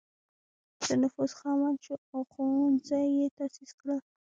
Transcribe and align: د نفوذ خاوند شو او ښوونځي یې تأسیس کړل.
د 0.87 0.89
نفوذ 1.01 1.31
خاوند 1.39 1.77
شو 1.85 1.95
او 2.13 2.19
ښوونځي 2.31 3.03
یې 3.17 3.25
تأسیس 3.37 3.71
کړل. 3.79 3.99